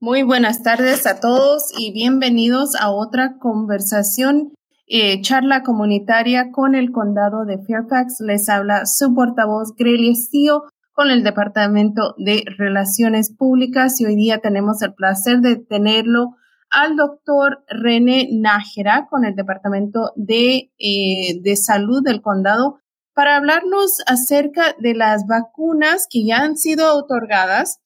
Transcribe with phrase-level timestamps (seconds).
[0.00, 4.52] Muy buenas tardes a todos y bienvenidos a otra conversación,
[4.86, 8.20] eh, charla comunitaria con el condado de Fairfax.
[8.20, 14.38] Les habla su portavoz Grelia Estío con el Departamento de Relaciones Públicas y hoy día
[14.38, 16.36] tenemos el placer de tenerlo
[16.70, 22.78] al doctor René Nájera con el Departamento de, eh, de Salud del condado
[23.14, 27.80] para hablarnos acerca de las vacunas que ya han sido otorgadas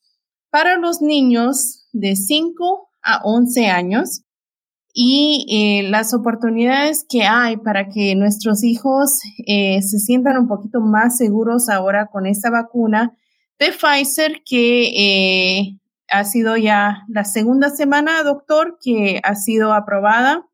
[0.51, 4.23] para los niños de 5 a 11 años.
[4.95, 10.81] Y eh, las oportunidades que hay para que nuestros hijos eh, se sientan un poquito
[10.81, 13.17] más seguros ahora con esta vacuna
[13.59, 15.79] de Pfizer que eh,
[16.11, 20.47] ha sido ya la segunda semana, doctor, que ha sido aprobada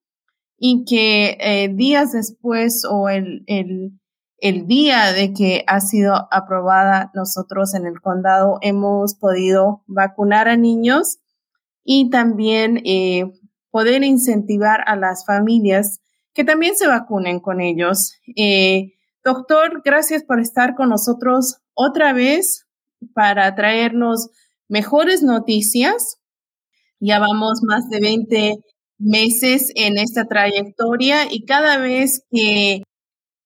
[0.57, 3.99] y que días después o el, el,
[4.39, 10.57] el día de que ha sido aprobada, nosotros en el condado hemos podido vacunar a
[10.57, 11.19] niños
[11.91, 13.25] y también eh,
[13.71, 16.03] poder incentivar a las familias
[16.35, 18.13] que también se vacunen con ellos.
[18.37, 18.93] Eh,
[19.25, 22.67] doctor, gracias por estar con nosotros otra vez
[23.15, 24.29] para traernos
[24.69, 26.19] mejores noticias.
[27.01, 28.57] Ya vamos más de 20
[28.99, 32.83] meses en esta trayectoria y cada vez que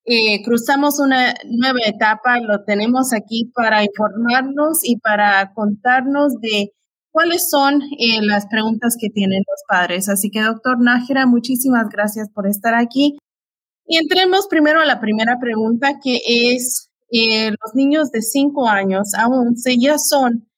[0.03, 6.73] eh, cruzamos una nueva etapa, lo tenemos aquí para informarnos y para contarnos de
[7.13, 10.09] cuáles son eh, las preguntas que tienen los padres.
[10.09, 13.17] Así que, doctor Nájera, muchísimas gracias por estar aquí.
[13.85, 19.13] Y entremos primero a la primera pregunta, que es, eh, los niños de 5 años
[19.13, 20.49] a 11 ya son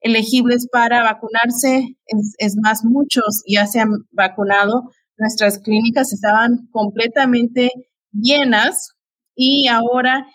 [0.00, 1.96] elegibles para vacunarse,
[2.38, 4.90] es, más, muchos ya se han vacunado.
[5.16, 7.70] Nuestras clínicas estaban completamente
[8.12, 8.90] llenas
[9.34, 10.26] y ahora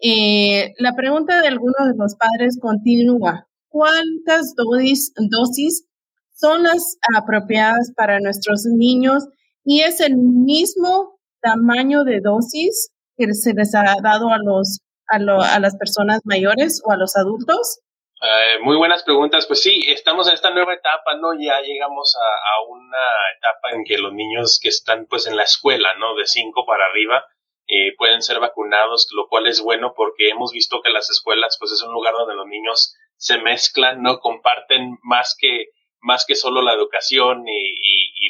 [0.00, 5.84] eh, la pregunta de algunos de los padres continúa cuántas dosis, dosis
[6.32, 9.24] son las apropiadas para nuestros niños
[9.64, 15.18] y es el mismo tamaño de dosis que se les ha dado a los a,
[15.58, 17.80] las personas mayores o a los adultos?
[18.22, 19.46] Eh, muy buenas preguntas.
[19.46, 21.34] Pues sí, estamos en esta nueva etapa, ¿no?
[21.34, 25.90] Ya llegamos a, una etapa en que los niños que están pues en la escuela,
[25.98, 26.14] ¿no?
[26.14, 27.24] De 5 para arriba,
[27.66, 31.72] eh, pueden ser vacunados, lo cual es bueno porque hemos visto que las escuelas pues
[31.72, 34.20] es un lugar donde los niños se mezclan, ¿no?
[34.20, 35.68] Comparten más que,
[36.00, 37.74] más que solo la educación y,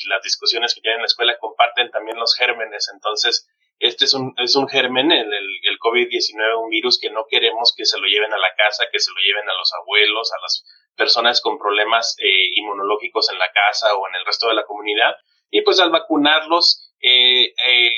[0.08, 2.90] las discusiones que tienen en la escuela, comparten también los gérmenes.
[2.92, 7.72] Entonces, este es un, es un germen, el, el, COVID-19, un virus que no queremos
[7.76, 10.42] que se lo lleven a la casa, que se lo lleven a los abuelos, a
[10.42, 10.64] las
[10.96, 15.14] personas con problemas eh, inmunológicos en la casa o en el resto de la comunidad.
[15.50, 17.90] Y pues al vacunarlos, eh, eh,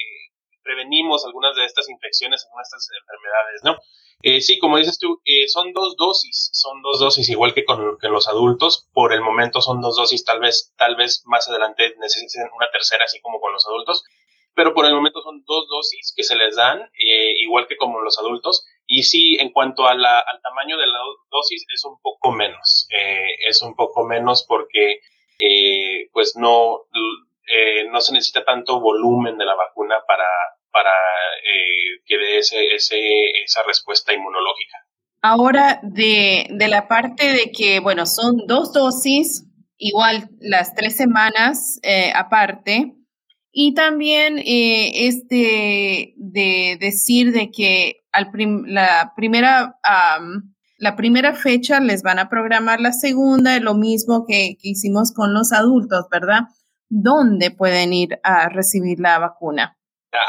[0.62, 3.78] prevenimos algunas de estas infecciones, algunas de estas enfermedades, ¿no?
[4.28, 7.96] Eh, sí, como dices tú, eh, son dos dosis, son dos dosis, igual que con
[8.00, 8.88] los adultos.
[8.92, 13.04] Por el momento son dos dosis, tal vez, tal vez más adelante necesiten una tercera,
[13.04, 14.02] así como con los adultos.
[14.52, 18.00] Pero por el momento son dos dosis que se les dan, eh, igual que como
[18.00, 18.66] los adultos.
[18.84, 20.98] Y sí, en cuanto a la, al tamaño de la
[21.30, 22.88] dosis, es un poco menos.
[23.48, 25.02] es un poco menos porque,
[26.12, 26.80] pues no,
[27.92, 30.26] no se necesita tanto volumen de la vacuna para,
[30.76, 32.58] para eh, que dé ese,
[33.44, 34.76] esa respuesta inmunológica.
[35.22, 39.46] Ahora, de, la parte de que, bueno, son dos dosis,
[39.78, 42.94] igual las tres semanas eh, aparte,
[43.50, 48.30] y también eh, este de decir de que al
[48.66, 49.76] la primera
[50.78, 55.32] la primera fecha les van a programar la segunda, lo mismo que, que hicimos con
[55.32, 56.42] los adultos, ¿verdad?
[56.90, 59.75] ¿Dónde pueden ir a recibir la vacuna?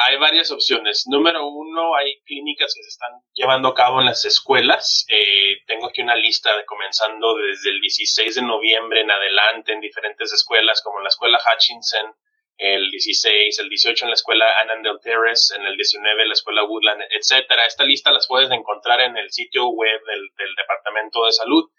[0.06, 1.06] Hay varias opciones.
[1.08, 5.06] Número uno, hay clínicas que se están llevando a cabo en las escuelas.
[5.10, 10.32] Eh, tengo aquí una lista comenzando desde el 16 de noviembre en adelante en diferentes
[10.34, 12.16] escuelas, como la escuela Hutchinson,
[12.58, 17.04] el 16, el 18 en la escuela Annandale Terrace, en el 19 la escuela Woodland,
[17.12, 17.66] etcétera.
[17.66, 21.70] Esta lista las puedes encontrar en el sitio web del Departamento de Salud.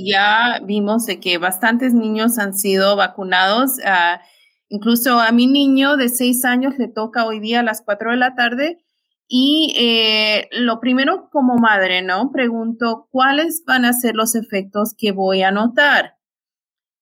[0.06, 4.20] ya vimos de que bastantes niños han sido vacunados, uh,
[4.68, 8.18] incluso a mi niño de seis años le toca hoy día a las cuatro de
[8.18, 8.84] la tarde,
[9.32, 12.32] y eh, lo primero como madre, ¿no?
[12.34, 16.16] Pregunto, ¿cuáles van a ser los efectos que voy a notar?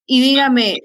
[0.05, 0.75] Y dígame,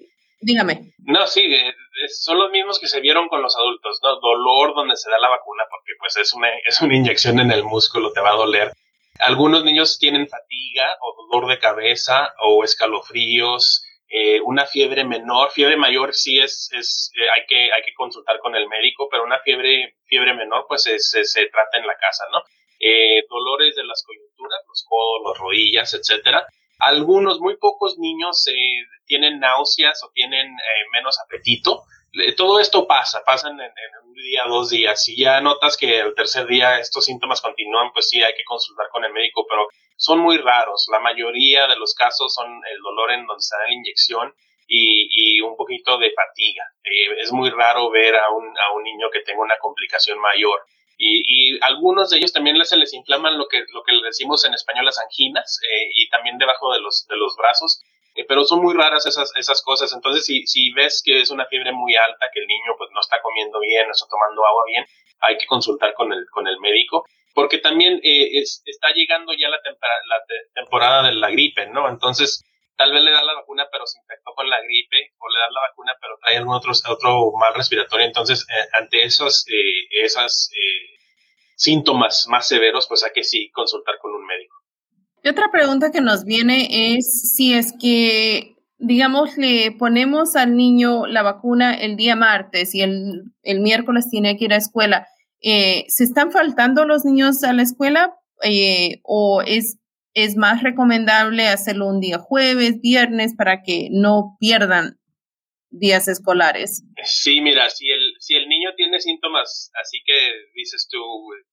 [0.40, 0.94] dígame.
[0.98, 1.74] No, sí, eh,
[2.14, 4.20] son los mismos que se vieron con los adultos, ¿no?
[4.20, 7.64] Dolor donde se da la vacuna, porque pues es una, es una inyección en el
[7.64, 8.72] músculo, te va a doler.
[9.18, 13.84] Algunos niños tienen fatiga o dolor de cabeza o escalofríos,
[14.14, 18.41] eh, una fiebre menor, fiebre mayor sí es, es eh, hay, que, hay que consultar
[18.41, 22.25] con el médico, pero una fiebre, fiebre menor pues se, se, trata en la casa,
[22.31, 22.43] ¿no?
[22.79, 26.47] Eh, dolores de las coyunturas, los codos, las rodillas, etcétera.
[26.81, 28.44] Algunos, muy pocos niños
[29.06, 30.56] tienen náuseas o tienen
[30.93, 31.85] menos apetito.
[32.37, 33.73] Todo esto pasa, pasan en,
[34.05, 35.03] un día, dos días.
[35.03, 38.88] Si ya notas que el tercer día estos síntomas continúan, pues sí hay que consultar
[38.91, 40.87] con el médico, pero son muy raros.
[40.93, 44.35] La mayoría de los casos son el dolor en donde se da la inyección
[44.67, 46.64] y, un poquito de fatiga.
[46.85, 50.61] Eh, es muy raro ver a un, a un niño que tenga una complicación mayor.
[50.99, 54.55] Y, algunos de ellos también se les inflaman lo que, lo que le decimos en
[54.55, 57.82] español las anginas eh, y también debajo de los, de los brazos.
[58.14, 59.93] Eh, pero son muy raras esas, esas cosas.
[59.93, 63.00] Entonces, si, si ves que es una fiebre muy alta, que el niño pues no
[63.00, 64.85] está comiendo bien, no está tomando agua bien,
[65.20, 67.05] hay que consultar con el, con el médico
[67.35, 70.25] porque también eh, está llegando ya la, la
[70.55, 71.88] temporada de la gripe, ¿no?
[71.88, 72.44] Entonces,
[72.76, 75.50] tal vez le da la vacuna, pero se infectó con la gripe, o le da
[75.50, 78.06] la vacuna, pero trae algún otro, otro mal respiratorio.
[78.06, 80.50] Entonces, eh, ante esos eh, esas,
[81.55, 84.56] síntomas más severos, pues hay que sí consultar con un médico.
[85.22, 91.06] Y otra pregunta que nos viene es si es que, digamos, le ponemos al niño
[91.06, 95.06] la vacuna el día martes y el, el miércoles tiene que ir a escuela
[95.42, 98.14] eh, ¿se están faltando los niños a la escuela
[98.44, 99.78] eh, o es,
[100.14, 105.00] es más recomendable hacerlo un día jueves, viernes, para que no pierdan
[105.70, 106.84] días escolares?
[107.04, 108.01] Sí, mira, si el,
[108.75, 110.14] tiene síntomas, así que
[110.55, 111.00] dices tú,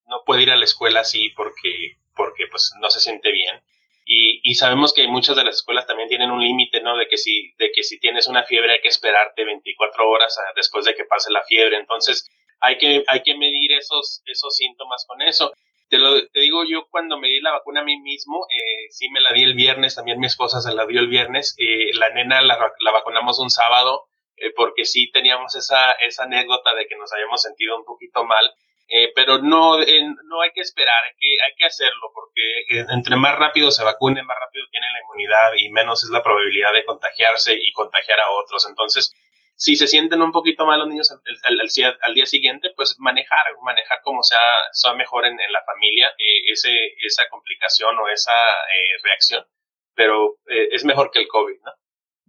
[0.08, 3.62] no puede ir a la escuela así porque, porque pues no se siente bien.
[4.06, 6.98] Y, y sabemos que muchas de las escuelas también tienen un límite, ¿no?
[6.98, 10.86] De que si, de que si tienes una fiebre hay que esperarte 24 horas después
[10.86, 11.78] de que pase la fiebre.
[11.78, 12.28] Entonces,
[12.60, 15.54] hay que, hay que medir esos, esos síntomas con eso.
[15.90, 19.10] Te, lo, te digo yo cuando me di la vacuna a mí mismo, eh, sí
[19.10, 22.10] me la di el viernes, también mi esposa se la dio el viernes, eh, la
[22.12, 22.58] nena la,
[22.92, 24.06] vacunamos un sábado,
[24.42, 28.46] eh, porque sí teníamos esa, esa anécdota de que nos habíamos sentido un poquito mal,
[28.88, 33.38] eh, pero no, no hay que esperar, hay que, hay que hacerlo, porque entre más
[33.38, 37.54] rápido se vacune, más rápido tiene la inmunidad y menos es la probabilidad de contagiarse
[37.54, 38.68] y contagiar a otros.
[38.68, 39.14] Entonces,
[39.60, 44.24] si se sienten un poquito mal los niños al, día siguiente, pues manejar, manejar como
[44.24, 44.40] sea,
[44.72, 46.72] sea mejor en, la familia eh, ese,
[47.06, 49.46] esa complicación o esa eh, reacción,
[49.94, 51.74] pero eh, es mejor que el COVID, ¿no?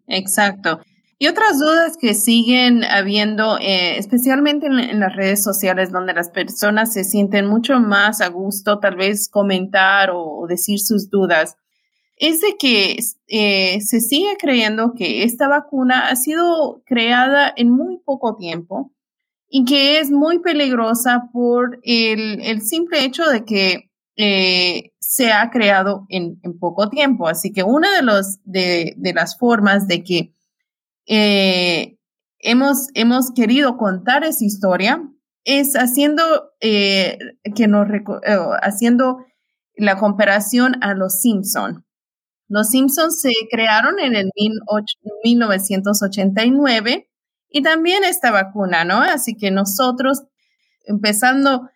[0.09, 0.81] Exacto.
[1.21, 7.05] Y otras dudas que siguen habiendo, especialmente en, las redes sociales, donde las personas se
[7.05, 11.57] sienten mucho más a gusto, tal vez comentar o decir sus dudas
[12.21, 17.99] es de que eh, se sigue creyendo que esta vacuna ha sido creada en muy
[18.05, 18.93] poco tiempo
[19.49, 26.05] y que es muy peligrosa por el, simple hecho de que eh, se ha creado
[26.11, 27.27] en, poco tiempo.
[27.27, 30.35] Así que una de, los, de, las formas de que
[31.13, 31.99] eh,
[32.39, 35.03] hemos, hemos querido contar esa historia
[35.45, 36.23] es haciendo,
[36.61, 37.89] que nos,
[38.63, 39.19] haciendo
[39.75, 41.85] la comparación a los Simpson.
[42.47, 44.31] Los Simpsons se crearon en el
[45.25, 47.11] 1989
[47.49, 49.01] y también esta vacuna, ¿no?
[49.01, 50.23] Así que nosotros,
[50.85, 51.69] empezando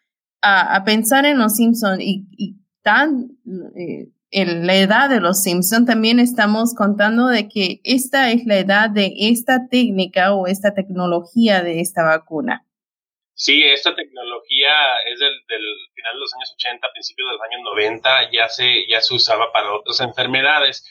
[0.43, 3.37] a, pensar en los Simpsons y, tan
[3.77, 8.59] eh, en la edad de los Simpsons, también estamos contando de que esta es la
[8.59, 12.67] edad de esta técnica o esta tecnología de esta vacuna.
[13.35, 14.73] Sí, esta tecnología
[15.07, 15.41] es del,
[15.95, 19.53] final de los años 80, principios de los años 90, ya se, ya se usaba
[19.53, 20.85] para otras enfermedades.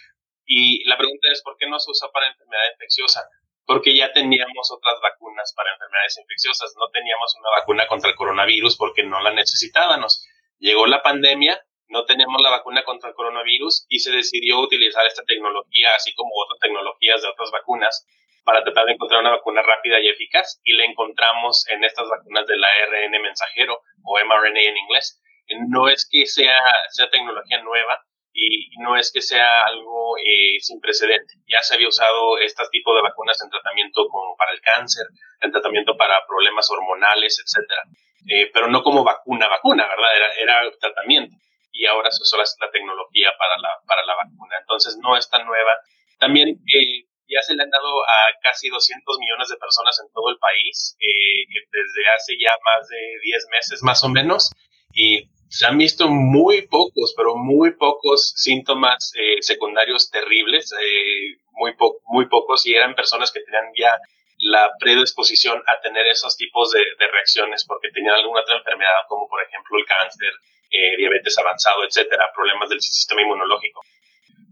[0.46, 3.28] Y la pregunta es, ¿por qué no se usa para enfermedad infecciosa?
[3.66, 6.74] Porque ya teníamos otras vacunas para enfermedades infecciosas.
[6.80, 10.26] No teníamos una vacuna contra el coronavirus porque no la necesitábamos.
[10.60, 11.60] Llegó la pandemia,
[11.94, 16.32] no teníamos la vacuna contra el coronavirus y se decidió utilizar esta tecnología, así como
[16.44, 18.06] otras tecnologías de otras vacunas,
[18.44, 22.46] para tratar de encontrar una vacuna rápida y eficaz y la encontramos en estas vacunas
[22.48, 25.22] del ARN mensajero o mRNA en inglés.
[25.70, 26.60] No es que sea,
[26.90, 31.36] sea tecnología nueva y no es que sea algo eh, sin precedente.
[31.48, 35.06] Ya se había usado este tipo de vacunas en tratamiento como para el cáncer,
[35.42, 37.84] en tratamiento para problemas hormonales, etcétera.
[38.28, 40.16] Eh, pero no como vacuna, vacuna, ¿verdad?
[40.16, 41.36] Era, era tratamiento.
[41.74, 44.56] Y ahora se usó la, tecnología para la, para la vacuna.
[44.62, 45.74] Entonces no es tan nueva.
[46.20, 50.30] También eh, ya se le han dado a casi 200 millones de personas en todo
[50.30, 54.52] el país eh, desde hace ya más de 10 meses más o menos
[54.94, 61.76] y se han visto muy pocos, pero muy pocos síntomas eh, secundarios terribles, eh, muy,
[62.08, 63.96] muy pocos y eran personas que tenían ya
[64.38, 69.42] la predisposición a tener esos tipos de, reacciones porque tenían alguna otra enfermedad como por
[69.44, 70.32] ejemplo el cáncer,
[70.70, 73.82] diabetes avanzado, etcétera, problemas del sistema inmunológico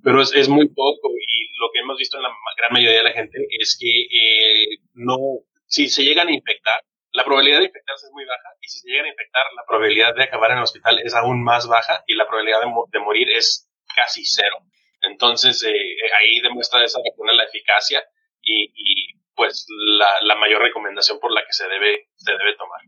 [0.04, 3.04] pero es, es, muy poco y lo que hemos visto en la gran mayoría de
[3.04, 5.18] la gente es que eh, no,
[5.68, 8.90] si se llegan a infectar, la probabilidad de infectarse es muy baja y si se
[8.90, 12.16] llegan a infectar, la probabilidad de acabar en el hospital es aún más baja y
[12.16, 14.58] la probabilidad de, morir es casi cero.
[15.02, 18.04] Entonces, eh, ahí demuestra esa vacuna la eficacia
[18.42, 22.82] y, y pues la, la, mayor recomendación por la que se debe, se debe tomar.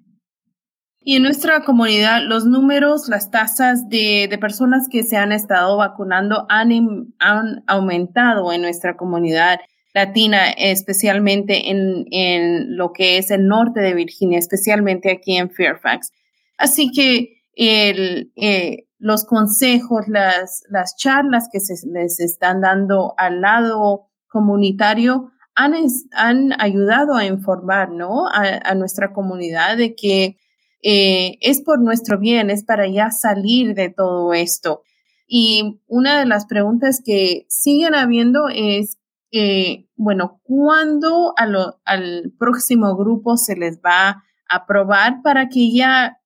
[1.05, 5.75] Y en nuestra comunidad, los números, las tasas de, de personas que se han estado
[5.75, 9.59] vacunando han, han, aumentado en nuestra comunidad
[9.93, 16.11] latina, especialmente en, en, lo que es el norte de Virginia, especialmente aquí en Fairfax.
[16.57, 23.41] Así que el, eh, los consejos, las, las charlas que se les están dando al
[23.41, 25.73] lado comunitario han,
[26.13, 28.27] han ayudado a informar ¿no?
[28.27, 30.37] a, a nuestra comunidad de que
[30.83, 34.83] eh, es por nuestro bien, es para ya salir de todo esto.
[35.25, 38.97] Y una de las preguntas que siguen habiendo es,
[39.31, 46.19] eh, bueno, ¿cuándo al próximo grupo se les va a aprobar para que ya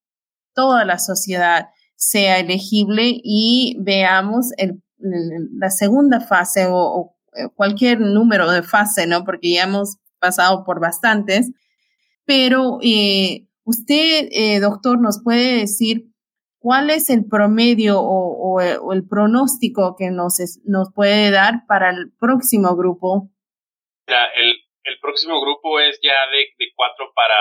[0.54, 4.52] toda la sociedad sea elegible y veamos
[4.98, 7.16] la segunda fase o, o,
[7.56, 9.24] cualquier número de fase, ¿no?
[9.24, 11.52] Porque ya hemos pasado por bastantes,
[12.26, 16.03] pero eh, Usted, eh, doctor, nos puede decir
[16.57, 22.77] cuál es el promedio o, el pronóstico que nos, nos puede dar para el próximo
[22.77, 23.29] grupo.
[24.07, 26.47] el, próximo grupo es ya de,
[26.77, 27.36] cuatro para,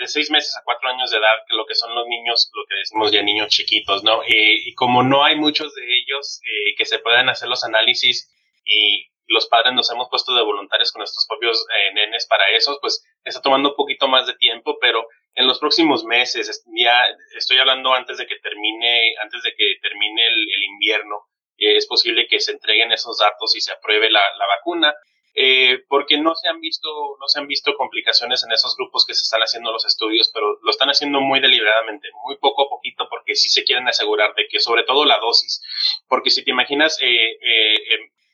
[0.00, 2.74] de seis meses a cuatro años de edad, lo que son los niños, lo que
[2.74, 4.24] decimos ya niños chiquitos, ¿no?
[4.24, 8.28] Eh, y como no hay muchos de ellos eh, que se puedan hacer los análisis
[8.64, 13.06] y los padres nos hemos puesto de voluntarios con nuestros propios nenes para eso, pues
[13.22, 15.06] está tomando un poquito más de tiempo, pero
[15.38, 17.00] en los próximos meses, ya
[17.36, 22.26] estoy hablando antes de que termine, antes de que termine el, invierno, eh, es posible
[22.26, 24.20] que se entreguen esos datos y se apruebe la,
[24.56, 24.92] vacuna,
[25.34, 26.88] eh, porque no se han visto,
[27.20, 30.58] no se han visto complicaciones en esos grupos que se están haciendo los estudios, pero
[30.60, 34.48] lo están haciendo muy deliberadamente, muy poco a poquito, porque sí se quieren asegurar de
[34.48, 35.62] que, sobre todo la dosis,
[36.08, 37.38] porque si te imaginas eh,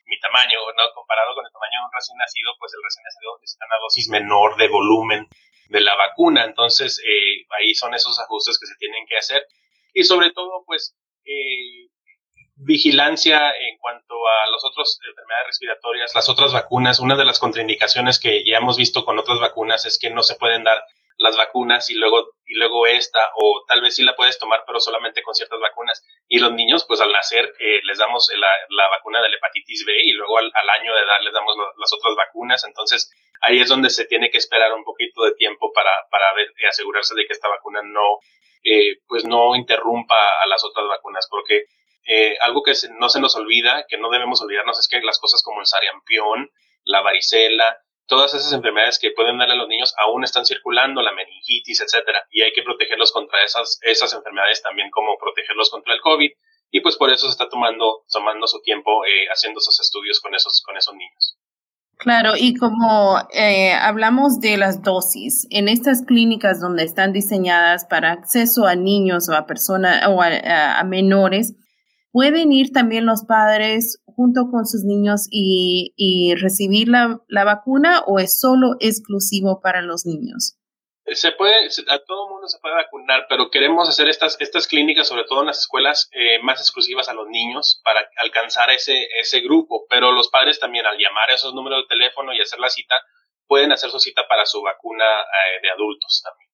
[0.07, 0.91] mi tamaño, ¿no?
[0.95, 4.09] Comparado con el tamaño de un recién nacido, pues el recién nacido necesita una dosis
[4.09, 5.29] menor de volumen
[5.69, 6.43] de la vacuna.
[6.43, 9.45] Entonces, eh, ahí son esos ajustes que se tienen que hacer.
[9.93, 10.95] Y sobre todo, pues,
[11.25, 11.89] eh,
[12.57, 16.99] vigilancia en cuanto a las otras enfermedades respiratorias, las otras vacunas.
[16.99, 20.35] Una de las contraindicaciones que ya hemos visto con otras vacunas es que no se
[20.35, 20.81] pueden dar
[21.17, 24.79] las vacunas y luego, y luego esta, o tal vez sí la puedes tomar, pero
[24.79, 26.03] solamente con ciertas vacunas.
[26.27, 29.85] Y los niños, pues al nacer, eh, les damos la, la, vacuna de la hepatitis
[29.85, 32.63] B y luego al, año de edad les damos las otras vacunas.
[32.65, 33.11] Entonces,
[33.41, 36.65] ahí es donde se tiene que esperar un poquito de tiempo para, para ver y
[36.65, 38.19] asegurarse de que esta vacuna no,
[38.63, 41.65] eh, pues no interrumpa a las otras vacunas, porque
[42.07, 45.41] eh, algo que no se nos olvida, que no debemos olvidarnos, es que las cosas
[45.43, 46.51] como el sarampión,
[46.83, 51.13] la varicela, todas esas enfermedades que pueden darle a los niños aún están circulando, la
[51.13, 56.01] meningitis, etcétera, y hay que protegerlos contra esas, esas enfermedades también como protegerlos contra el
[56.01, 56.31] COVID,
[56.71, 60.35] y pues por eso se está tomando, tomando su tiempo eh, haciendo esos estudios con
[60.35, 61.37] esos, con esos niños.
[61.97, 68.11] Claro, y como eh, hablamos de las dosis, en estas clínicas donde están diseñadas para
[68.11, 71.55] acceso a niños o a personas o a menores,
[72.15, 78.39] ¿Pueden ir también los padres junto con sus niños y, recibir la, vacuna o es
[78.39, 80.57] solo exclusivo para los niños?
[81.07, 85.25] Se puede, a todo mundo se puede vacunar, pero queremos hacer estas, estas clínicas, sobre
[85.25, 89.85] todo en las escuelas, eh, más exclusivas a los niños para alcanzar ese, ese grupo.
[89.87, 92.95] Pero los padres también, al llamar a esos números de teléfono y hacer la cita,
[93.47, 96.49] pueden hacer su cita para su vacuna eh, de adultos también.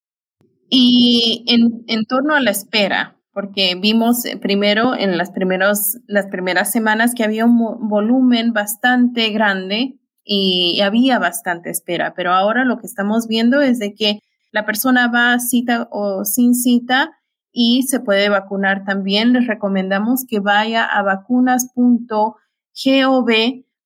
[0.70, 6.28] Y en, en torno a la espera, porque vimos eh, primero en las, primeros, las
[6.28, 12.78] primeras semanas que había un volumen bastante grande y había bastante espera, pero ahora lo
[12.78, 14.20] que estamos viendo es de que
[14.52, 17.12] la persona va cita o sin cita
[17.52, 19.34] y se puede vacunar también.
[19.34, 22.36] Les recomendamos que vaya a vacunas.gov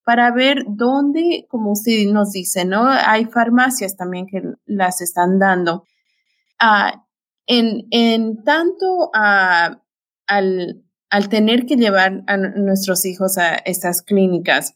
[0.04, 2.88] para ver dónde, como usted nos dice, ¿no?
[2.88, 5.84] Hay farmacias también que las están dando.
[6.60, 7.06] Ah,
[7.48, 9.82] en, en tanto al,
[11.10, 14.76] al tener que llevar a nuestros hijos a estas clínicas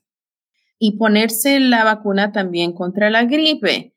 [0.80, 3.94] y ponerse la vacuna también contra la gripe,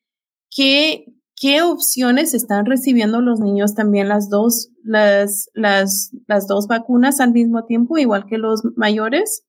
[0.51, 1.07] ¿qué,
[1.43, 7.33] qué opciones están recibiendo los niños también las dos, las, las, las dos vacunas al
[7.33, 9.45] mismo tiempo, igual que los mayores?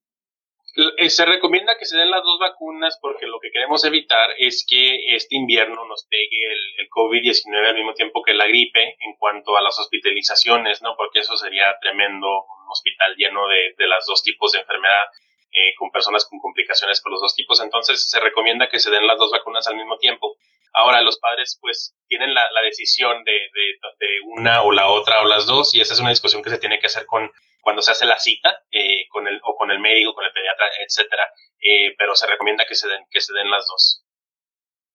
[0.98, 4.66] Eh, se recomienda que se den las dos vacunas porque lo que queremos evitar es
[4.68, 6.42] que este invierno nos pegue
[6.80, 10.96] el, COVID-19 al mismo tiempo que la gripe en cuanto a las hospitalizaciones, ¿no?
[10.98, 15.14] Porque eso sería tremendo, un hospital lleno de, de los dos tipos de enfermedad,
[15.52, 17.62] eh, con personas con complicaciones por los dos tipos.
[17.62, 20.36] Entonces se recomienda que se den las dos vacunas al mismo tiempo.
[20.74, 25.26] Ahora los padres pues tienen la, decisión de, de, de una o la otra o
[25.26, 27.30] las dos y esa es una discusión que se tiene que hacer con
[27.62, 30.66] cuando se hace la cita eh, con el o con el médico, con el pediatra,
[30.86, 31.24] etcétera.
[31.62, 34.04] Eh, pero se recomienda que se den que se den las dos.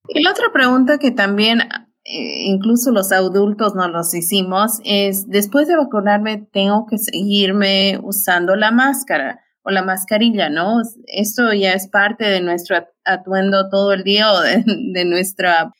[0.09, 1.61] Y la otra pregunta que también
[2.05, 8.55] eh, incluso los adultos nos los hicimos es después de vacunarme tengo que seguirme usando
[8.55, 10.81] la máscara o la mascarilla, ¿no?
[11.07, 14.65] Esto ya es parte de nuestro atuendo todo el día o de,
[15.05, 15.73] nuestra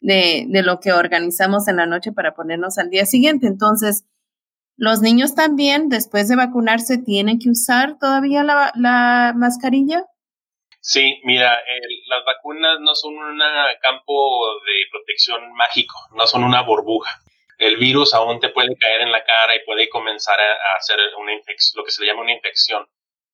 [0.00, 3.46] de, lo que organizamos en la noche para ponernos al día siguiente.
[3.46, 4.04] Entonces,
[4.80, 10.04] ¿Los niños también, después de vacunarse, tienen que usar todavía la, mascarilla?
[10.80, 11.58] Sí, mira,
[12.06, 13.40] las vacunas no son un
[13.82, 17.10] campo de protección mágico, no son una burbuja.
[17.58, 21.32] El virus aún te puede caer en la cara y puede comenzar a, hacer una
[21.74, 22.86] lo que se le llama una infección.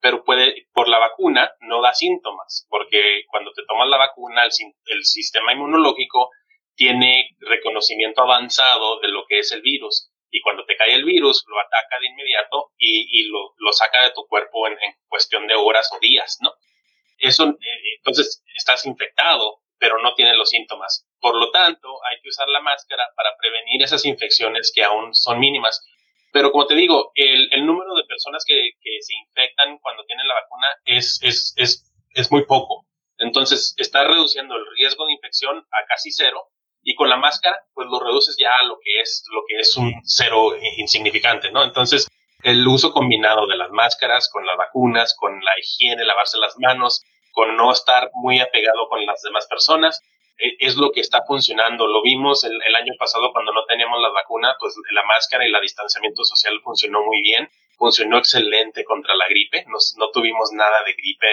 [0.05, 5.03] Pero puede, por la vacuna no da síntomas, porque cuando te tomas la vacuna, el
[5.03, 6.29] sistema inmunológico
[6.75, 11.43] tiene reconocimiento avanzado de lo que es el virus y cuando te cae el virus
[11.47, 14.77] lo ataca de inmediato y, lo, saca de tu cuerpo en,
[15.09, 16.53] cuestión de horas o días, ¿no?
[17.17, 21.09] Eso, eh, entonces estás infectado, pero no tienes los síntomas.
[21.19, 25.41] Por lo tanto, hay que usar la máscara para prevenir esas infecciones que aún son
[25.41, 25.83] mínimas.
[26.35, 30.27] Pero como te digo, el, el número de personas que, que, se infectan cuando tienen
[30.27, 32.87] la vacuna es, es, es, es muy poco.
[33.19, 36.49] Entonces, está reduciendo el riesgo de infección a casi cero
[36.83, 39.77] y con la máscara pues lo reduces ya a lo que es lo que es
[39.77, 41.63] un cero insignificante, ¿no?
[41.63, 42.09] Entonces,
[42.43, 47.05] el uso combinado de las máscaras con las vacunas, con la higiene, lavarse las manos,
[47.31, 50.03] con no estar muy apegado con las demás personas,
[50.37, 51.87] es lo que está funcionando.
[51.87, 55.61] Lo vimos el, año pasado cuando no teníamos la vacuna, pues la máscara y el
[55.61, 61.27] distanciamiento social funcionó muy bien, funcionó excelente contra la gripe, no tuvimos nada de gripe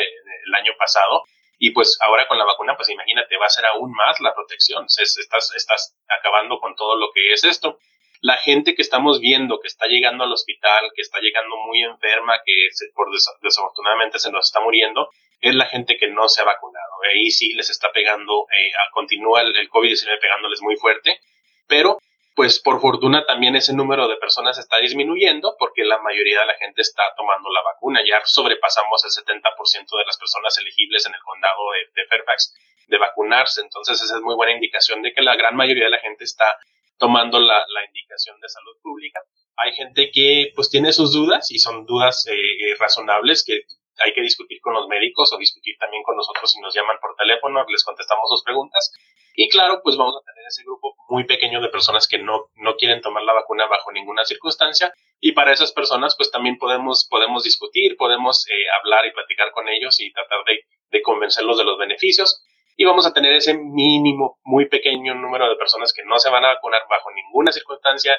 [0.46, 1.24] el año pasado
[1.64, 4.88] y pues ahora con la vacuna, pues imagínate, va a ser aún más la protección.
[4.88, 7.78] Estás, estás acabando con todo lo que es esto.
[8.21, 12.39] La gente que estamos viendo que está llegando al hospital, que está llegando muy enferma,
[12.45, 12.53] que
[12.93, 13.07] por
[13.41, 15.10] desafortunadamente se nos está muriendo,
[15.41, 16.93] es la gente que no se ha vacunado.
[17.12, 21.19] Ahí sí les está pegando, eh, continúa el, el COVID-19 pegándoles muy fuerte,
[21.67, 21.97] pero
[22.36, 26.53] pues por fortuna también ese número de personas está disminuyendo porque la mayoría de la
[26.55, 28.01] gente está tomando la vacuna.
[28.07, 31.60] Ya sobrepasamos el 70% de las personas elegibles en el condado
[31.95, 32.55] de, Fairfax
[32.88, 33.62] de vacunarse.
[33.62, 36.57] Entonces esa es muy buena indicación de que la gran mayoría de la gente está
[37.02, 39.20] tomando la, indicación de salud pública.
[39.58, 43.62] Hay gente que pues tiene sus dudas y son dudas eh, eh, razonables que
[43.98, 47.16] hay que discutir con los médicos o discutir también con nosotros si nos llaman por
[47.16, 48.94] teléfono, les contestamos sus preguntas.
[49.36, 52.76] Y claro, pues vamos a tener ese grupo muy pequeño de personas que no, no
[52.76, 54.94] quieren tomar la vacuna bajo ninguna circunstancia.
[55.20, 59.68] Y para esas personas, pues también podemos, podemos discutir, podemos eh, hablar y platicar con
[59.70, 62.46] ellos y tratar de, de convencerlos de los beneficios.
[62.75, 66.45] Y vamos a tener ese mínimo, muy pequeño número de personas que no se van
[66.45, 68.17] a vacunar bajo ninguna circunstancia.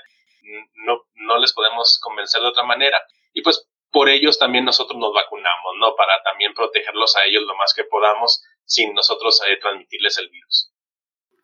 [0.84, 2.98] No, no les podemos convencer de otra manera.
[3.32, 5.94] Y pues por ellos también nosotros nos vacunamos, ¿no?
[5.94, 10.72] Para también protegerlos a ellos lo más que podamos sin nosotros eh, transmitirles el virus.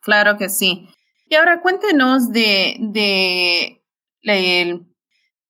[0.01, 0.89] Claro que sí.
[1.27, 3.83] Y ahora cuéntenos de, de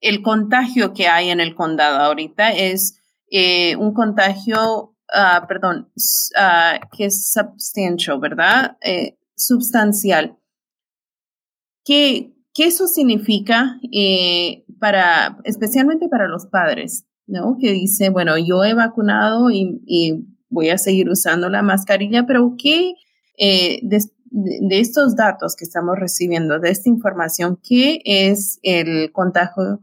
[0.02, 2.52] el, contagio que hay en el condado ahorita.
[2.52, 8.78] Es eh, un contagio, uh, perdón, uh, que es substantial, ¿verdad?
[8.82, 10.38] Eh, substancial.
[11.86, 17.58] ¿Qué, ¿Qué eso significa eh, para, especialmente para los padres, ¿no?
[17.60, 22.56] Que dice, bueno, yo he vacunado y, y voy a seguir usando la mascarilla, pero
[22.58, 22.94] ¿qué
[23.38, 29.82] eh, de, de, estos datos que estamos recibiendo, de esta información, qué es el contagio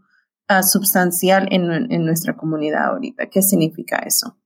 [0.51, 3.27] uh, substancial en, en nuestra comunidad ahorita?
[3.31, 4.37] ¿Qué significa eso?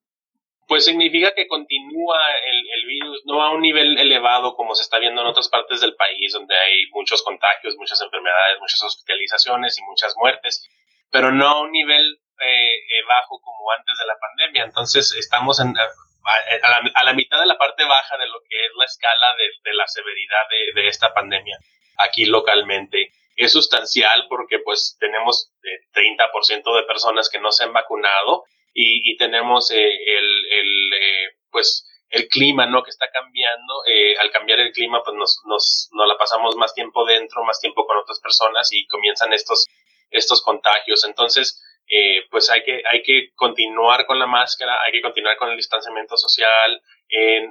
[0.70, 5.00] Pues significa que continúa el, el, virus, no a un nivel elevado como se está
[5.00, 9.82] viendo en otras partes del país, donde hay muchos contagios, muchas enfermedades, muchas hospitalizaciones y
[9.82, 10.64] muchas muertes,
[11.10, 14.62] pero no a un nivel eh, eh bajo como antes de la pandemia.
[14.62, 18.64] Entonces estamos en, a, la, a, la, mitad de la parte baja de lo que
[18.64, 21.58] es la escala de, la severidad de, esta pandemia
[21.98, 23.10] aquí localmente.
[23.34, 28.44] es sustancial porque pues tenemos el 30% de personas que no se han vacunado
[28.82, 30.92] y, tenemos el, el
[31.50, 32.82] pues el clima, ¿no?
[32.82, 33.82] Que está cambiando.
[33.86, 37.60] Eh, al cambiar el clima, pues nos, nos, nos la pasamos más tiempo dentro, más
[37.60, 39.66] tiempo con otras personas y comienzan estos,
[40.10, 41.04] estos contagios.
[41.04, 45.50] Entonces, eh, pues hay que, hay que continuar con la máscara, hay que continuar con
[45.50, 47.48] el distanciamiento social, eh,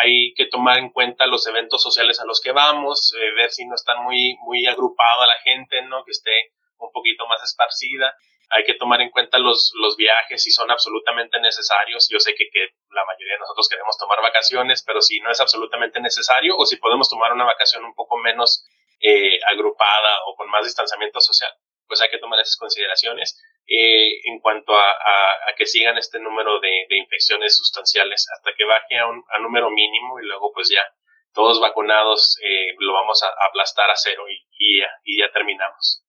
[0.00, 3.74] hay que tomar en cuenta los eventos sociales a los que vamos, ver si no
[3.74, 6.04] están muy, muy agrupada la gente, ¿no?
[6.04, 8.14] Que esté un poquito más esparcida
[8.50, 12.08] hay que tomar en cuenta los, los viajes si son absolutamente necesarios.
[12.10, 12.44] Yo sé que,
[12.90, 16.76] la mayoría de nosotros queremos tomar vacaciones, pero si no es absolutamente necesario o si
[16.76, 18.64] podemos tomar una vacación un poco menos
[19.00, 21.52] eh, agrupada o con más distanciamiento social,
[21.86, 23.40] pues hay que tomar esas consideraciones.
[23.66, 28.98] Eh, en cuanto a, a, que sigan este número de, infecciones sustanciales hasta que baje
[28.98, 30.86] a un a número mínimo y luego pues ya
[31.32, 36.04] todos vacunados eh, lo vamos a, aplastar a cero y, ya, y ya terminamos.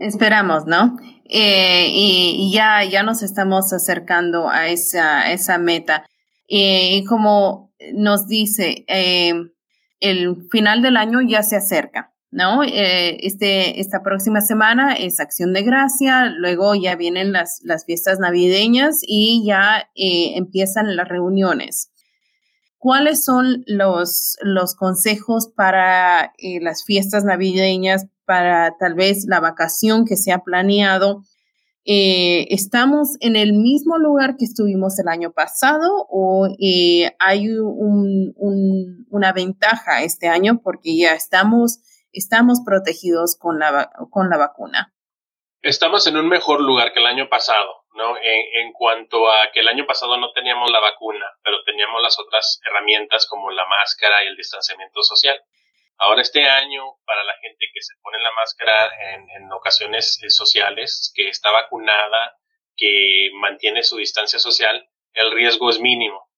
[0.00, 0.96] Esperamos, ¿no?
[1.28, 6.08] Eh, y, ya, ya nos estamos acercando a esa, esa meta.
[6.48, 9.34] Eh, y como nos dice, eh,
[10.00, 12.62] el final del año ya se acerca, ¿no?
[12.62, 19.00] este, esta próxima semana es Acción de Gracia, luego ya vienen las, las fiestas navideñas
[19.02, 21.90] y ya empiezan las reuniones.
[22.78, 30.18] ¿Cuáles son los, los consejos para las fiestas navideñas para tal vez la vacación que
[30.18, 31.22] se ha planeado.
[31.86, 39.32] Eh, ¿Estamos en el mismo lugar que estuvimos el año pasado o eh, hay una
[39.32, 41.78] ventaja este año porque ya estamos,
[42.12, 44.92] estamos protegidos con la, con la vacuna?
[45.62, 48.16] Estamos en un mejor lugar que el año pasado, ¿no?
[48.22, 52.60] En, cuanto a que el año pasado no teníamos la vacuna, pero teníamos las otras
[52.64, 55.38] herramientas como la máscara y el distanciamiento social.
[55.98, 61.12] Ahora este año, para la gente que se pone la máscara en, ocasiones eh, sociales,
[61.14, 62.36] que está vacunada,
[62.76, 66.30] que mantiene su distancia social, el riesgo es mínimo.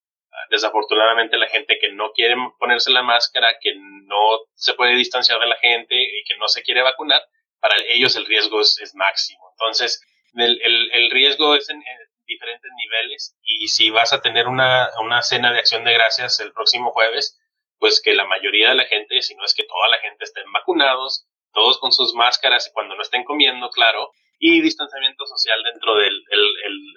[0.49, 5.47] Desafortunadamente la gente que no quiere ponerse la máscara, que no se puede distanciar de
[5.47, 7.23] la gente y que no se quiere vacunar,
[7.61, 9.51] para ellos el riesgo es, es máximo.
[9.53, 10.01] Entonces,
[10.35, 11.99] el, el, el riesgo es en, en,
[12.31, 16.53] diferentes niveles y si vas a tener una, una cena de acción de gracias el
[16.53, 17.37] próximo jueves,
[17.81, 20.51] pues que la mayoría de la gente, si no es que toda la gente estén
[20.53, 26.15] vacunados, todos con sus máscaras cuando no estén comiendo, claro, y distanciamiento social dentro del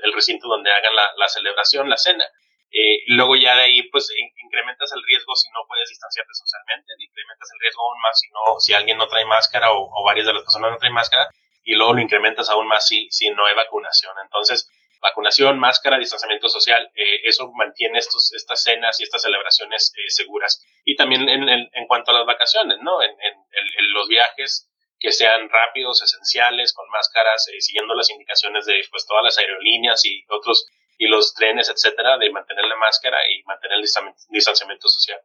[0.03, 2.23] el, recinto donde hagan la, celebración, la cena.
[2.71, 4.09] Eh, luego ya de ahí, pues
[4.43, 8.59] incrementas el riesgo si no puedes distanciarte socialmente, incrementas el riesgo aún más si no,
[8.59, 11.29] si alguien no trae máscara o, o varias de las personas no traen máscara,
[11.63, 14.13] y luego lo incrementas aún más si, si no hay vacunación.
[14.23, 14.69] Entonces,
[15.03, 20.65] vacunación, máscara, distanciamiento social, eh, eso mantiene estos, estas cenas y estas celebraciones eh, seguras.
[20.85, 23.01] Y también en, en, cuanto a las vacaciones, ¿no?
[23.01, 28.81] En, en, los viajes que sean rápidos, esenciales, con máscaras, eh, siguiendo las indicaciones de
[28.89, 30.65] pues, todas las aerolíneas y otros,
[30.97, 33.85] y los trenes, etcétera, de mantener la máscara y mantener el
[34.29, 35.19] distanciamiento social.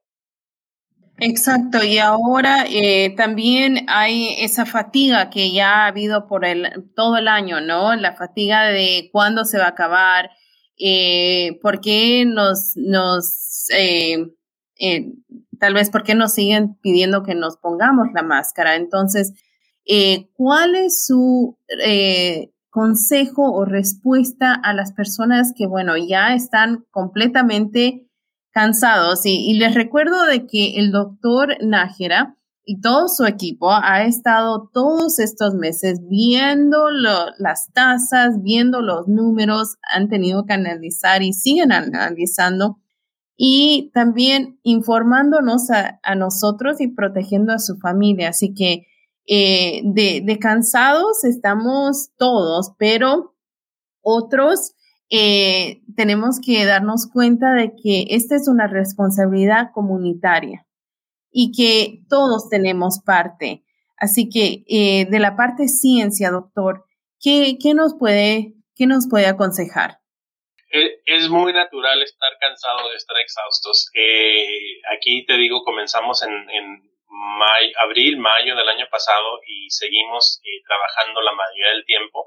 [1.21, 7.17] Exacto, y ahora eh, también hay esa fatiga que ya ha habido por el, todo
[7.17, 7.97] el año, ¿no?
[7.97, 10.31] La fatiga de cuándo se va a acabar,
[10.79, 14.29] eh, por qué nos, nos eh,
[14.79, 15.13] eh,
[15.59, 18.77] tal vez por qué nos siguen pidiendo que nos pongamos la máscara.
[18.77, 19.33] Entonces,
[20.35, 21.59] ¿cuál es su
[22.71, 28.08] consejo o respuesta a las personas que, bueno, ya están completamente
[28.59, 29.21] cansados.
[29.25, 35.21] Y, les recuerdo de que el doctor Nájera y todo su equipo ha estado todos
[35.21, 42.81] estos meses viendo las tasas, viendo los números, han tenido que analizar y siguen analizando
[43.37, 48.31] y también informándonos a, nosotros y protegiendo a su familia.
[48.31, 48.89] Así que
[49.29, 53.37] eh, de cansados estamos todos, pero
[54.03, 54.75] otros
[55.11, 60.67] eh, tenemos que darnos cuenta de que esta es una responsabilidad comunitaria
[61.31, 63.65] y que todos tenemos parte.
[63.97, 66.85] Así que eh, de la parte ciencia, doctor,
[67.21, 69.99] ¿qué, nos, puede, qué nos puede aconsejar?
[70.71, 73.91] Eh, es muy natural estar cansado de estar exhaustos.
[74.95, 76.83] aquí te digo, comenzamos en, en
[77.83, 82.27] abril, mayo del año pasado y seguimos trabajando la mayoría del tiempo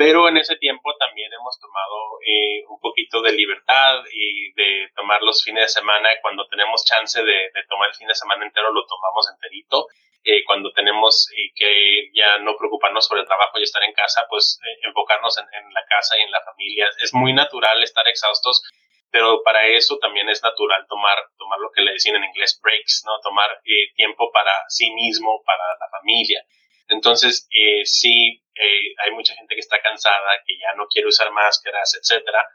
[0.00, 5.20] pero en ese tiempo también hemos tomado eh, un poquito de libertad y de tomar
[5.20, 6.08] los fines de semana.
[6.22, 9.88] Cuando tenemos chance de, tomar el fin de semana entero lo tomamos enterito.
[10.24, 14.24] Eh, cuando tenemos eh, que ya no preocuparnos por el trabajo y estar en casa
[14.30, 14.58] pues
[14.88, 16.88] enfocarnos en, la casa y en la familia.
[17.02, 18.62] Es muy natural estar exhaustos
[19.12, 23.02] pero para eso también es natural tomar tomar lo que le decían en inglés breaks
[23.04, 23.50] no tomar
[23.96, 26.42] tiempo para sí mismo para la familia.
[26.90, 31.30] Entonces, eh, sí, eh, hay mucha gente que está cansada, que ya no quiere usar
[31.32, 32.46] máscaras, etcétera,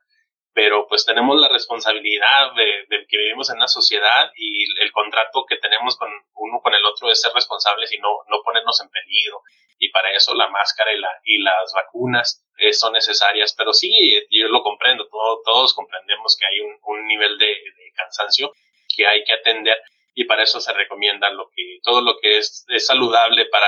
[0.55, 5.57] pero pues tenemos la responsabilidad de, que vivimos en una sociedad y el contrato que
[5.57, 9.41] tenemos con uno con el otro es ser responsables y no, no ponernos en peligro.
[9.77, 13.53] Y para eso la máscara y, la, y las vacunas eh, son necesarias.
[13.57, 13.91] Pero sí,
[14.29, 17.53] yo lo comprendo, todos comprendemos que hay un, nivel de,
[17.93, 18.53] cansancio
[18.95, 19.77] que hay que atender
[20.13, 23.67] y para eso se recomienda lo que, todo lo que es, saludable para,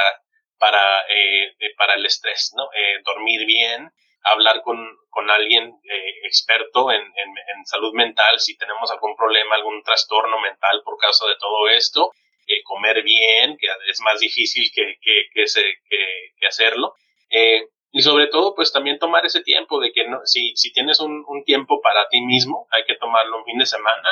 [0.59, 2.69] para, eh, para el estrés, ¿no?
[2.73, 3.91] Eh, dormir bien,
[4.23, 4.77] hablar con,
[5.09, 10.81] con alguien eh, experto en, en, salud mental si tenemos algún problema, algún trastorno mental
[10.83, 12.11] por causa de todo esto,
[12.47, 16.93] eh, comer bien, que es más difícil que, que, que, se, que, hacerlo.
[17.29, 20.99] Eh, y sobre todo, pues también tomar ese tiempo de que no, si, si tienes
[20.99, 24.09] un, un tiempo para ti mismo, hay que tomarlo un fin de semana,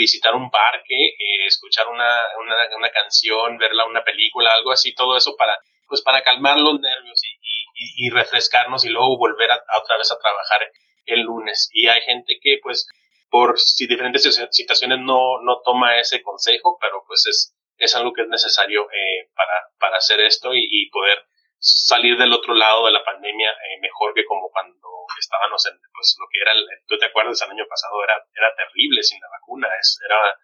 [0.00, 1.14] visitar un parque,
[1.46, 6.22] escuchar una, una, una canción, verla una película, algo así, todo eso para, pues para
[6.22, 10.60] calmar los nervios y, y, refrescarnos y luego volver a, otra vez a trabajar
[11.04, 11.68] el lunes.
[11.74, 12.88] Y hay gente que pues
[13.28, 18.22] por si diferentes situaciones no, no toma ese consejo, pero pues es, es algo que
[18.22, 21.18] es necesario eh, para, para hacer esto y, poder
[21.60, 26.16] salir del otro lado de la pandemia eh, mejor que como cuando estábamos en pues
[26.18, 29.28] lo que era el, tú te acuerdas el año pasado era era terrible sin la
[29.28, 30.38] vacuna es, era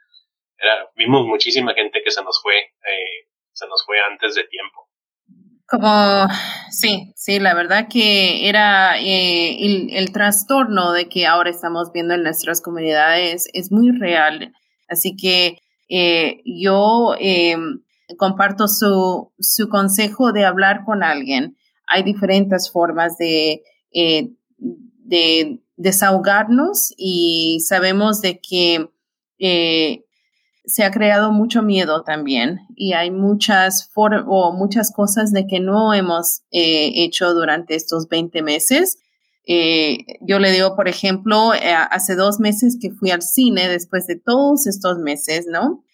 [0.58, 4.90] era vimos muchísima gente que se nos fue eh, se nos fue antes de tiempo
[5.68, 6.28] como,
[6.70, 9.58] sí, sí, la verdad que era eh,
[9.90, 14.52] el, trastorno de que ahora estamos viendo en nuestras comunidades es muy real.
[14.88, 17.80] Así que eh, yo em,
[18.18, 21.56] comparto su, su consejo de hablar con alguien.
[21.86, 28.88] Hay diferentes formas de, eh, de desahogarnos y sabemos de que
[30.66, 35.94] se ha creado mucho miedo también y hay muchas o muchas cosas de que no
[35.94, 38.98] hemos eh, hecho durante estos 20 meses.
[39.46, 44.08] Eh, yo le digo, por ejemplo, eh, hace dos meses que fui al cine después
[44.08, 45.84] de todos estos meses, ¿no?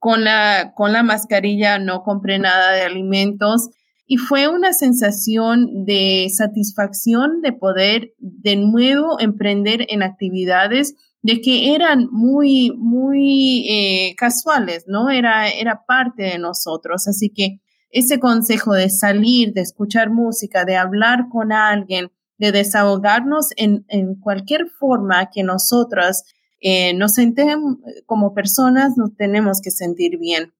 [0.00, 3.70] Con la, con la mascarilla no compré nada de alimentos
[4.06, 11.76] y fue una sensación de satisfacción de poder de nuevo emprender en actividades de que
[11.76, 15.10] eran muy, muy eh, casuales, ¿no?
[15.10, 17.06] Era, era parte de nosotros.
[17.06, 17.60] Así que
[17.90, 24.16] ese consejo de salir, de escuchar música, de hablar con alguien, de desahogarnos en, en
[24.16, 26.24] cualquier forma que nosotros
[26.60, 30.52] eh, nos sentemos como personas, nos tenemos que sentir bien.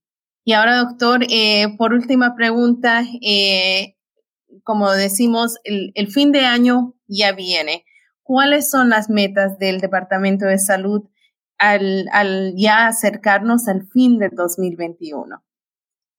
[0.45, 3.05] Y ahora, doctor, eh, por última pregunta,
[4.65, 7.85] como decimos, el, el fin de año ya viene.
[8.31, 11.03] ¿cuáles son las metas del Departamento de Salud
[11.59, 15.43] al, al ya acercarnos al fin del 2021?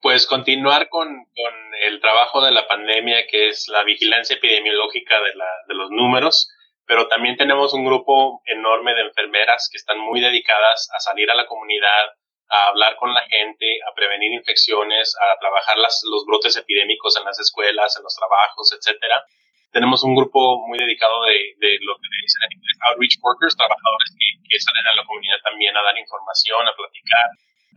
[0.01, 1.53] Pues continuar con, con,
[1.87, 6.49] el trabajo de la pandemia, que es la vigilancia epidemiológica de, la, de los números,
[6.91, 11.35] pero también tenemos un grupo enorme de enfermeras que están muy dedicadas a salir a
[11.35, 12.11] la comunidad,
[12.49, 17.23] a hablar con la gente, a prevenir infecciones, a trabajar las, los brotes epidémicos en
[17.23, 19.23] las escuelas, en los trabajos, etcétera.
[19.71, 24.11] Tenemos un grupo muy dedicado de, de lo que dicen en inglés outreach workers, trabajadores
[24.19, 27.27] que, salen a la comunidad también a dar información, a platicar,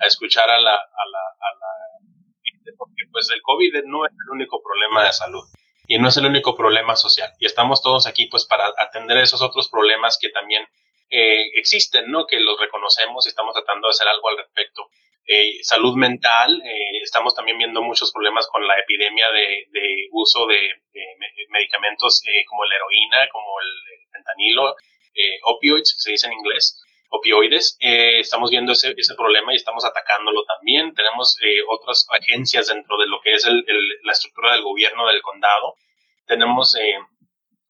[0.03, 1.71] a escuchar a la, a la, a la
[2.77, 5.47] porque pues el COVID no es el único problema de salud
[5.87, 7.33] y no es el único problema social.
[7.39, 10.67] Y estamos todos aquí pues para atender esos otros problemas que también
[11.11, 12.27] eh, existen, ¿no?
[12.27, 14.89] Que los reconocemos y estamos tratando de hacer algo al respecto.
[15.27, 20.69] Eh, salud mental, eh, estamos también viendo muchos problemas con la epidemia de, uso de,
[21.49, 24.77] medicamentos eh, como la heroína, como el, fentanilo,
[25.45, 26.84] opioids, se dice en inglés,
[27.17, 27.77] opioides.
[27.81, 30.95] estamos viendo ese, ese, problema y estamos atacándolo también.
[30.95, 31.37] Tenemos
[31.69, 33.65] otras agencias dentro de lo que es el,
[34.03, 35.75] la estructura del gobierno del condado.
[36.27, 36.77] Tenemos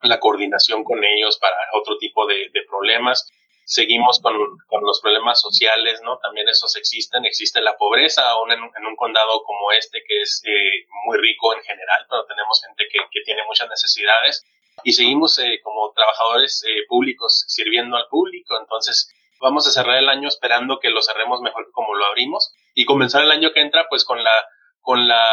[0.03, 3.31] la coordinación con ellos para otro tipo de, de problemas
[3.65, 4.35] seguimos con,
[4.67, 6.19] con, los problemas sociales, ¿no?
[6.19, 10.87] También esos existen, existe la pobreza aún en, un condado como este que es eh,
[11.07, 14.45] muy rico en general, pero tenemos gente que, que tiene muchas necesidades
[14.83, 20.09] y seguimos eh, como trabajadores eh, públicos sirviendo al público, entonces vamos a cerrar el
[20.09, 23.87] año esperando que lo cerremos mejor como lo abrimos y comenzar el año que entra
[23.88, 24.33] pues con la
[24.81, 25.25] con la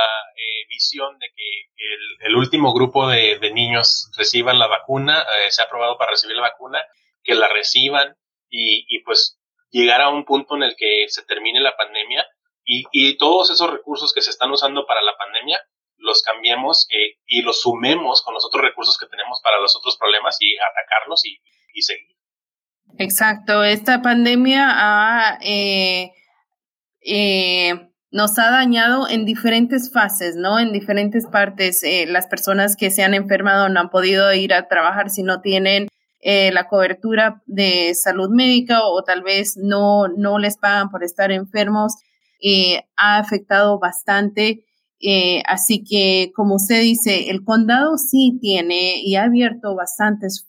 [0.70, 6.12] visión de que el, último grupo de, niños reciban la vacuna, se ha aprobado para
[6.12, 6.82] recibir la vacuna,
[7.22, 8.16] que la reciban,
[8.50, 12.26] y, y pues llegar a un punto en el que se termine la pandemia
[12.64, 15.60] y, y todos esos recursos que se están usando para la pandemia
[15.98, 19.98] los cambiemos eh, y los sumemos con los otros recursos que tenemos para los otros
[19.98, 21.40] problemas y atacarlos y,
[21.74, 22.16] y seguir.
[22.98, 26.12] Exacto, esta pandemia ha eh,
[27.02, 27.74] eh,
[28.12, 30.60] nos ha dañado en diferentes fases, ¿no?
[30.60, 31.82] En diferentes partes.
[31.84, 35.42] Eh, las personas que se han enfermado no han podido ir a trabajar si no
[35.42, 35.88] tienen
[36.20, 41.32] eh, la cobertura de salud médica o, tal vez no, no les pagan por estar
[41.32, 41.96] enfermos.
[42.98, 44.66] Ha afectado bastante.
[45.46, 50.48] así que, como usted dice, el condado sí tiene y ha abierto bastantes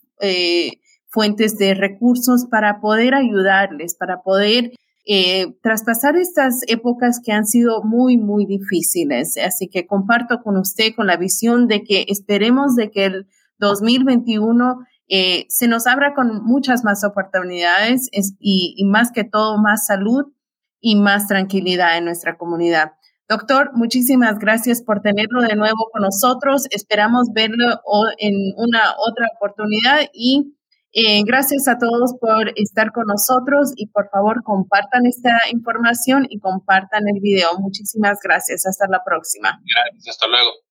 [1.13, 4.71] fuentes de recursos para poder ayudarles, para poder
[5.05, 9.37] eh, traspasar estas épocas que han sido muy, muy difíciles.
[9.37, 13.27] Así que comparto con usted con la visión de que esperemos de que el
[13.59, 19.85] 2021 eh, se nos abra con muchas más oportunidades y, y más que todo más
[19.85, 20.33] salud
[20.81, 22.93] y más tranquilidad en nuestra comunidad.
[23.29, 26.65] Doctor, muchísimas gracias por tenerlo de nuevo con nosotros.
[26.71, 27.67] Esperamos verlo
[28.17, 30.55] en una otra oportunidad y
[30.93, 36.39] eh, gracias a todos por estar con nosotros y por favor compartan esta información y
[36.39, 37.57] compartan el video.
[37.59, 38.65] Muchísimas gracias.
[38.67, 39.59] Hasta la próxima.
[39.65, 40.09] Gracias.
[40.09, 40.63] Hasta luego.